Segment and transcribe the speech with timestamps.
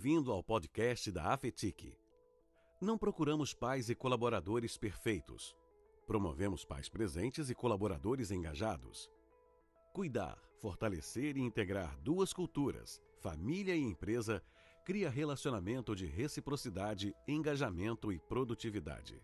[0.00, 1.98] Bem-vindo ao podcast da Afetic.
[2.80, 5.56] Não procuramos pais e colaboradores perfeitos.
[6.06, 9.10] Promovemos pais presentes e colaboradores engajados.
[9.92, 14.40] Cuidar, fortalecer e integrar duas culturas, família e empresa,
[14.84, 19.20] cria relacionamento de reciprocidade, engajamento e produtividade.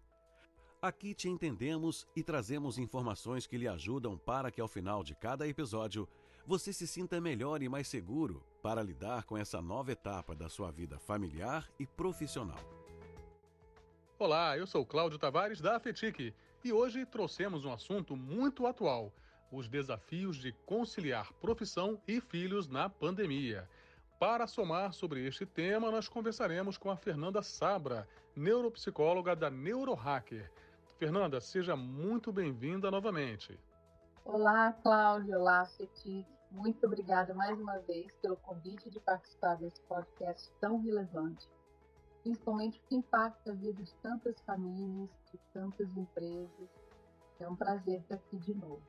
[0.82, 5.46] Aqui te entendemos e trazemos informações que lhe ajudam para que ao final de cada
[5.46, 6.08] episódio
[6.44, 10.72] você se sinta melhor e mais seguro para lidar com essa nova etapa da sua
[10.72, 12.58] vida familiar e profissional.
[14.18, 19.12] Olá, eu sou Cláudio Tavares da Afetic e hoje trouxemos um assunto muito atual:
[19.52, 23.68] os desafios de conciliar profissão e filhos na pandemia.
[24.18, 30.50] Para somar sobre este tema, nós conversaremos com a Fernanda Sabra, neuropsicóloga da Neurohacker.
[30.98, 33.60] Fernanda, seja muito bem-vinda novamente.
[34.24, 35.38] Olá, Cláudio.
[35.38, 36.26] Olá, Feti.
[36.54, 41.48] Muito obrigada mais uma vez pelo convite de participar desse podcast tão relevante,
[42.22, 46.68] principalmente porque impacta a vida de tantas famílias, de tantas empresas.
[47.40, 48.80] É um prazer estar aqui de novo.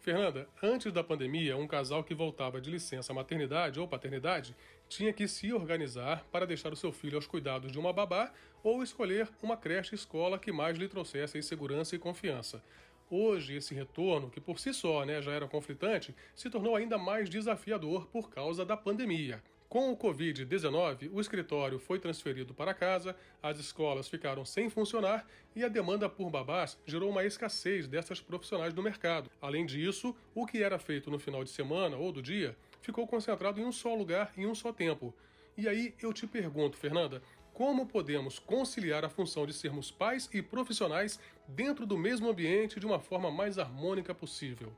[0.00, 4.56] Fernanda, antes da pandemia, um casal que voltava de licença maternidade ou paternidade
[4.88, 8.32] tinha que se organizar para deixar o seu filho aos cuidados de uma babá
[8.62, 12.62] ou escolher uma creche escola que mais lhe trouxesse segurança e confiança.
[13.10, 17.28] Hoje, esse retorno, que por si só né, já era conflitante, se tornou ainda mais
[17.28, 19.42] desafiador por causa da pandemia.
[19.68, 25.64] Com o Covid-19, o escritório foi transferido para casa, as escolas ficaram sem funcionar e
[25.64, 29.28] a demanda por babás gerou uma escassez dessas profissionais no mercado.
[29.42, 33.60] Além disso, o que era feito no final de semana ou do dia ficou concentrado
[33.60, 35.12] em um só lugar em um só tempo.
[35.56, 37.20] E aí eu te pergunto, Fernanda,
[37.54, 42.86] como podemos conciliar a função de sermos pais e profissionais dentro do mesmo ambiente de
[42.86, 44.72] uma forma mais harmônica possível?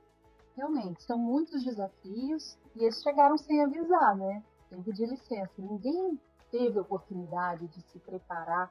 [0.55, 4.45] Realmente, são muitos desafios e eles chegaram sem avisar, né?
[4.69, 5.53] Tem que pedir licença.
[5.59, 6.21] Ninguém
[6.51, 8.71] teve oportunidade de se preparar,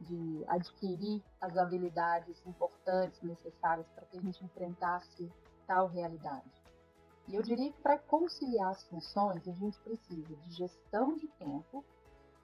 [0.00, 5.30] de adquirir as habilidades importantes necessárias para que a gente enfrentasse
[5.66, 6.62] tal realidade.
[7.28, 11.84] E eu diria que para conciliar as funções, a gente precisa de gestão de tempo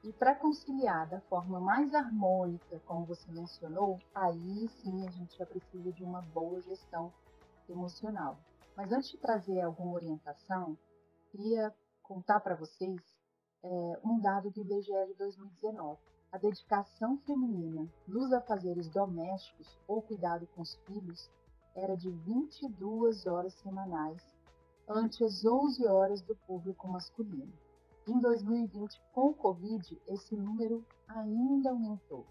[0.04, 5.44] e para conciliar da forma mais harmônica, como você mencionou, aí sim a gente já
[5.44, 7.12] precisa de uma boa gestão
[7.68, 8.38] emocional.
[8.76, 10.78] Mas antes de trazer alguma orientação,
[11.30, 13.00] queria contar para vocês
[13.62, 15.98] é, um dado do IBGE de 2019.
[16.30, 21.28] A dedicação feminina nos afazeres domésticos ou cuidado com os filhos
[21.74, 24.22] era de 22 horas semanais,
[24.88, 27.52] ante as 11 horas do público masculino.
[28.08, 32.24] Em 2020, com o Covid, esse número ainda aumentou.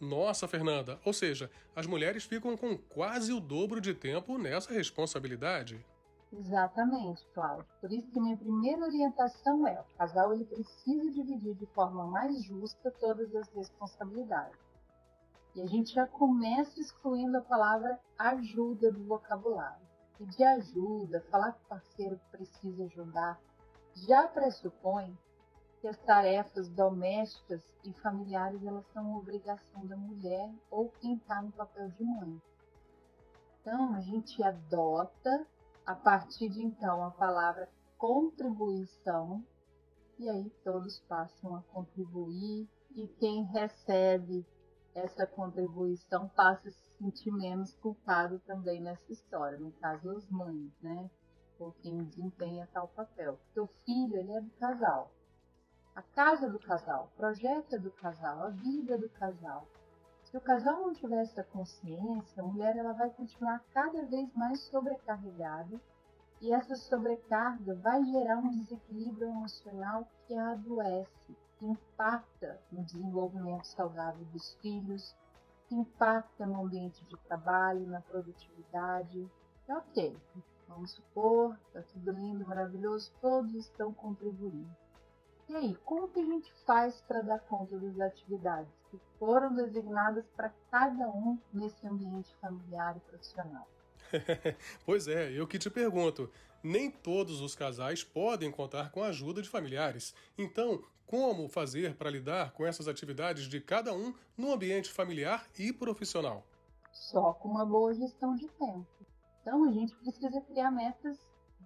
[0.00, 5.84] Nossa, Fernanda, ou seja, as mulheres ficam com quase o dobro de tempo nessa responsabilidade.
[6.32, 7.66] Exatamente, Cláudio.
[7.78, 12.42] Por isso que minha primeira orientação é: o casal ele precisa dividir de forma mais
[12.44, 14.58] justa todas as responsabilidades.
[15.54, 19.86] E a gente já começa excluindo a palavra ajuda do vocabulário.
[20.16, 23.38] Pedir ajuda, falar que o parceiro precisa ajudar,
[23.96, 25.16] já pressupõe
[25.80, 31.52] que as tarefas domésticas e familiares elas são obrigação da mulher ou quem está no
[31.52, 32.40] papel de mãe.
[33.60, 35.46] Então a gente adota
[35.84, 39.44] a partir de então a palavra contribuição
[40.18, 44.46] e aí todos passam a contribuir e quem recebe
[44.94, 50.72] essa contribuição passa a se sentir menos culpado também nessa história, no caso as mães,
[50.80, 51.10] né?
[51.58, 53.38] Ou quem desempenha tal papel.
[53.44, 55.10] Porque o filho, ele é do casal.
[55.94, 59.66] A casa do casal, o projeto é do casal, a vida é do casal.
[60.24, 64.60] Se o casal não tiver essa consciência, a mulher ela vai continuar cada vez mais
[64.64, 65.80] sobrecarregada
[66.42, 73.64] e essa sobrecarga vai gerar um desequilíbrio emocional que a adoece, que impacta no desenvolvimento
[73.64, 75.16] saudável dos filhos,
[75.66, 79.30] que impacta no ambiente de trabalho, na produtividade.
[79.68, 80.16] Ok,
[80.68, 84.70] vamos supor, está tudo lindo, maravilhoso, todos estão contribuindo.
[85.48, 90.24] E aí, como que a gente faz para dar conta das atividades que foram designadas
[90.36, 93.68] para cada um nesse ambiente familiar e profissional?
[94.84, 96.30] pois é, eu que te pergunto.
[96.62, 100.14] Nem todos os casais podem contar com a ajuda de familiares.
[100.36, 105.72] Então, como fazer para lidar com essas atividades de cada um no ambiente familiar e
[105.72, 106.44] profissional?
[106.90, 108.95] Só com uma boa gestão de tempo.
[109.46, 111.16] Então, a gente precisa criar metas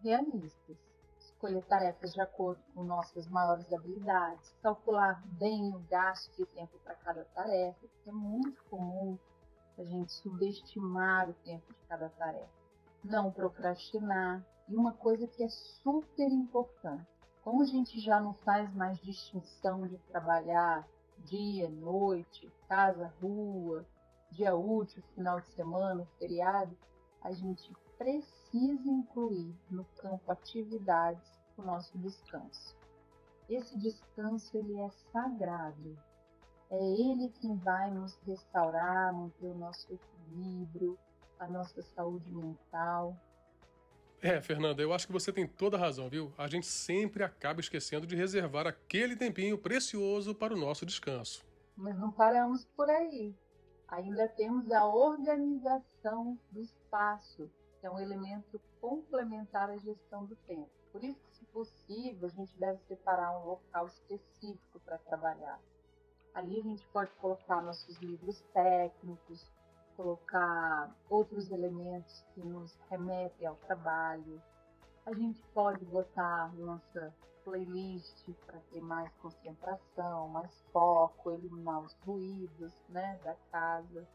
[0.02, 0.76] realistas
[1.18, 6.94] escolher tarefas de acordo com nossas maiores habilidades, calcular bem o gasto de tempo para
[6.96, 9.18] cada tarefa, porque é muito comum
[9.78, 12.50] a gente subestimar o tempo de cada tarefa.
[13.02, 14.44] Não procrastinar.
[14.68, 17.08] E uma coisa que é super importante,
[17.42, 20.86] Como a gente já não faz mais distinção de trabalhar
[21.24, 23.86] dia, noite, casa, rua,
[24.30, 26.76] dia útil, final de semana, feriado,
[27.22, 32.76] a gente precisa incluir no campo atividades o nosso descanso.
[33.48, 35.98] Esse descanso ele é sagrado.
[36.70, 40.96] É ele quem vai nos restaurar, manter o nosso equilíbrio,
[41.38, 43.16] a nossa saúde mental.
[44.22, 46.32] É, Fernanda, eu acho que você tem toda a razão, viu?
[46.36, 51.44] A gente sempre acaba esquecendo de reservar aquele tempinho precioso para o nosso descanso.
[51.74, 53.34] Mas não paramos por aí.
[53.90, 57.50] Ainda temos a organização do espaço,
[57.80, 60.70] que é um elemento complementar à gestão do tempo.
[60.92, 65.58] Por isso se possível, a gente deve separar um local específico para trabalhar.
[66.32, 69.50] Ali a gente pode colocar nossos livros técnicos,
[69.96, 74.40] colocar outros elementos que nos remetem ao trabalho.
[75.10, 77.12] A gente pode botar nossa
[77.42, 84.06] playlist para ter mais concentração, mais foco, eliminar os ruídos né, da casa.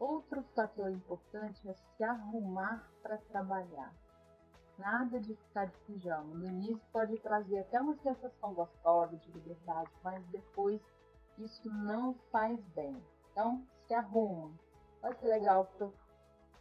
[0.00, 3.94] Outro fator importante é se arrumar para trabalhar.
[4.76, 6.34] Nada de ficar de pijama.
[6.34, 10.82] No início pode trazer até uma sensação gostosa de liberdade, mas depois
[11.38, 13.00] isso não faz bem.
[13.30, 14.50] Então, se arruma.
[15.00, 15.88] Vai ser legal para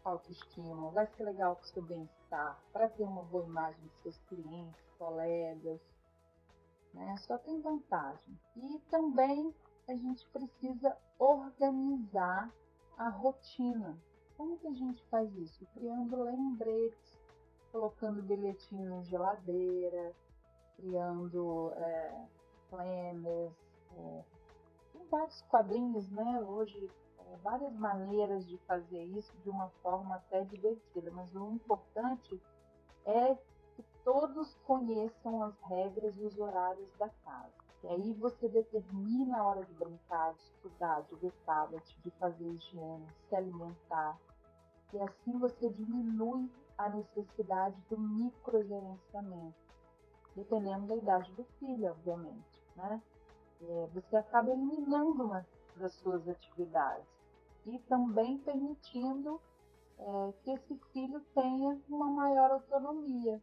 [0.03, 2.20] autoestima, vai ser legal para o seu bem-estar,
[2.71, 5.81] para ter uma boa imagem de seus clientes, colegas.
[6.93, 7.15] Né?
[7.17, 8.39] Só tem vantagem.
[8.55, 9.53] E também
[9.87, 12.51] a gente precisa organizar
[12.97, 13.97] a rotina.
[14.37, 15.65] Como que a gente faz isso?
[15.73, 17.19] Criando lembretes,
[17.71, 20.13] colocando bilhetinho na geladeira,
[20.77, 22.25] criando é,
[22.69, 23.53] planners,
[23.97, 24.23] é,
[25.09, 26.41] vários quadrinhos, né?
[26.47, 26.89] Hoje,
[27.37, 32.41] várias maneiras de fazer isso de uma forma até divertida, mas o importante
[33.05, 33.35] é
[33.75, 37.53] que todos conheçam as regras e os horários da casa.
[37.83, 42.45] E aí você determina a hora de brincar, de estudar, de ver tablet, de fazer
[42.45, 44.19] higiene, se alimentar.
[44.93, 49.55] E assim você diminui a necessidade do microgerenciamento,
[50.35, 52.61] dependendo da idade do filho, obviamente.
[52.75, 53.01] Né?
[53.61, 55.45] É, você acaba eliminando uma
[55.77, 57.20] das suas atividades
[57.65, 59.39] e também permitindo
[59.97, 63.41] é, que esse filho tenha uma maior autonomia.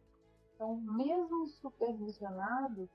[0.55, 2.89] Então, mesmo supervisionado,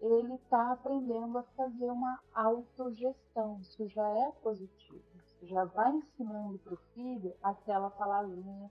[0.00, 3.58] ele está aprendendo a fazer uma autogestão.
[3.60, 5.02] Isso já é positivo.
[5.26, 8.70] Isso já vai ensinando para o filho aquela palavrinha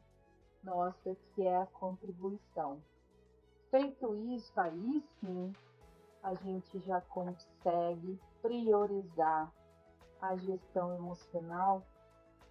[0.63, 2.81] nossa que é a contribuição.
[3.69, 5.53] Feito isso, aí sim
[6.21, 9.51] a gente já consegue priorizar
[10.23, 11.85] a gestão emocional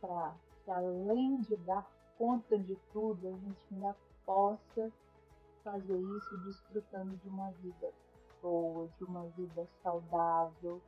[0.00, 0.34] para
[0.64, 3.96] que além de dar conta de tudo, a gente ainda
[4.26, 4.92] possa
[5.64, 7.90] fazer isso desfrutando de uma vida
[8.42, 10.82] boa, de uma vida saudável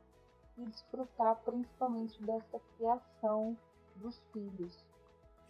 [0.57, 3.57] e desfrutar principalmente dessa criação
[3.95, 4.85] dos filhos.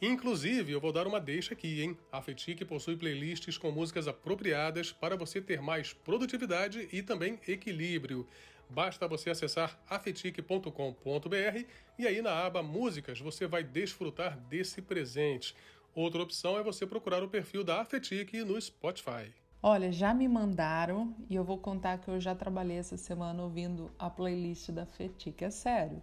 [0.02, 1.98] Inclusive, eu vou dar uma deixa aqui, hein?
[2.12, 8.28] A Fetic possui playlists com músicas apropriadas para você ter mais produtividade e também equilíbrio.
[8.70, 11.66] Basta você acessar afetic.com.br
[11.98, 15.56] e aí na aba Músicas você vai desfrutar desse presente.
[15.94, 19.34] Outra opção é você procurar o perfil da Afetic no Spotify.
[19.63, 23.89] Olha, já me mandaram e eu vou contar que eu já trabalhei essa semana ouvindo
[23.98, 26.01] a playlist da Fetic, é sério.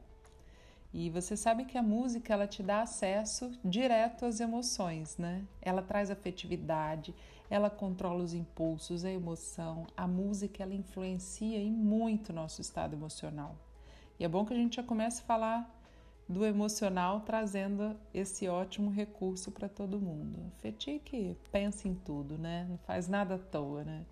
[0.95, 5.45] E você sabe que a música ela te dá acesso direto às emoções, né?
[5.61, 7.15] Ela traz afetividade,
[7.53, 9.87] ela controla os impulsos, a emoção.
[9.95, 13.55] A música ela influencia em muito nosso estado emocional.
[14.19, 15.83] E é bom que a gente já comece a falar
[16.27, 20.51] do emocional trazendo esse ótimo recurso para todo mundo.
[20.61, 22.67] Fetique pensa em tudo, né?
[22.71, 24.07] Não faz nada à toa, né?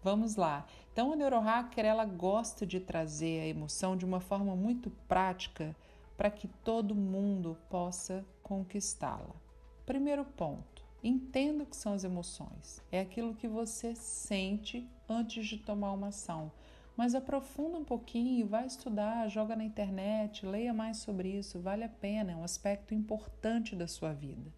[0.00, 0.64] Vamos lá.
[0.92, 5.74] Então a neurohacker ela gosta de trazer a emoção de uma forma muito prática
[6.16, 9.34] para que todo mundo possa conquistá-la.
[9.84, 12.82] Primeiro ponto: entenda o que são as emoções.
[12.90, 16.52] É aquilo que você sente antes de tomar uma ação
[16.96, 21.88] mas aprofunda um pouquinho, vai estudar, joga na internet, leia mais sobre isso, vale a
[21.88, 24.50] pena, é um aspecto importante da sua vida.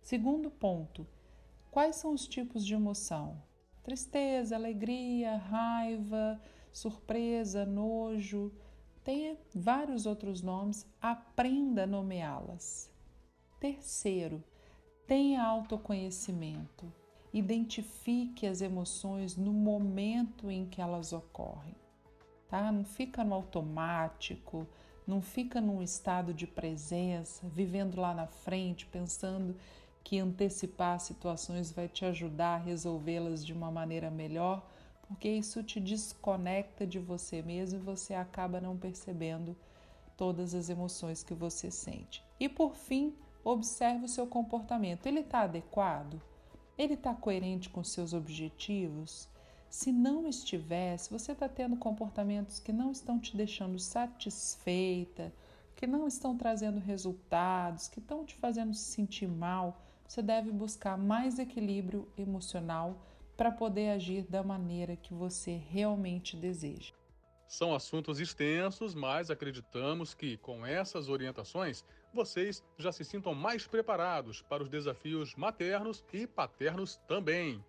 [0.00, 1.04] Segundo ponto,
[1.70, 3.42] quais são os tipos de emoção?
[3.82, 6.40] Tristeza, alegria, raiva,
[6.72, 8.52] surpresa, nojo,
[9.02, 12.88] tem vários outros nomes, aprenda a nomeá-las.
[13.58, 14.44] Terceiro,
[15.08, 16.92] tenha autoconhecimento.
[17.32, 21.74] Identifique as emoções no momento em que elas ocorrem,
[22.48, 22.70] tá?
[22.70, 24.66] Não fica no automático,
[25.06, 29.56] não fica num estado de presença, vivendo lá na frente, pensando
[30.04, 34.66] que antecipar situações vai te ajudar a resolvê-las de uma maneira melhor,
[35.06, 39.56] porque isso te desconecta de você mesmo e você acaba não percebendo
[40.16, 42.22] todas as emoções que você sente.
[42.38, 43.14] E por fim,
[43.50, 45.06] observe o seu comportamento.
[45.06, 46.20] Ele está adequado?
[46.76, 49.28] Ele está coerente com seus objetivos?
[49.70, 55.32] Se não estiver, se você está tendo comportamentos que não estão te deixando satisfeita,
[55.74, 60.96] que não estão trazendo resultados, que estão te fazendo se sentir mal, você deve buscar
[60.96, 62.96] mais equilíbrio emocional
[63.36, 66.97] para poder agir da maneira que você realmente deseja.
[67.48, 74.42] São assuntos extensos, mas acreditamos que com essas orientações vocês já se sintam mais preparados
[74.42, 77.64] para os desafios maternos e paternos também.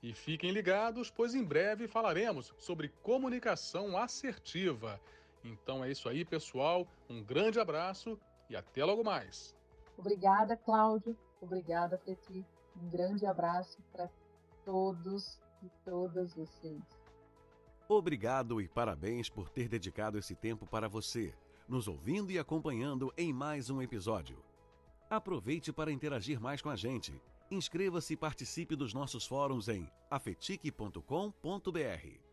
[0.00, 5.00] E fiquem ligados, pois em breve falaremos sobre comunicação assertiva.
[5.42, 6.86] Então é isso aí, pessoal.
[7.10, 8.16] Um grande abraço
[8.48, 9.56] e até logo mais.
[9.98, 11.18] Obrigada, Cláudio.
[11.40, 12.46] Obrigada, Petri.
[12.80, 14.08] Um grande abraço para
[14.64, 17.05] todos e todas vocês.
[17.88, 21.32] Obrigado e parabéns por ter dedicado esse tempo para você,
[21.68, 24.38] nos ouvindo e acompanhando em mais um episódio.
[25.08, 27.14] Aproveite para interagir mais com a gente
[27.50, 32.25] Inscreva-se e participe dos nossos fóruns em afetique.com.br.